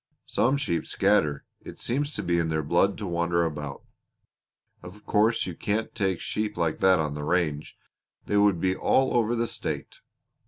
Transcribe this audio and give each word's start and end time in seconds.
Some 0.25 0.57
sheep 0.57 0.87
scatter. 0.87 1.45
It 1.63 1.79
seems 1.79 2.15
to 2.15 2.23
be 2.23 2.39
in 2.39 2.49
their 2.49 2.63
blood 2.63 2.97
to 2.97 3.05
wander 3.05 3.45
about. 3.45 3.83
Of 4.81 5.05
course 5.05 5.45
you 5.45 5.53
can't 5.55 5.93
take 5.93 6.19
sheep 6.19 6.57
like 6.57 6.79
that 6.79 6.97
on 6.97 7.13
the 7.13 7.23
range. 7.23 7.77
They 8.25 8.37
would 8.37 8.59
be 8.59 8.75
all 8.75 9.15
over 9.15 9.35
the 9.35 9.45
state." 9.47 10.01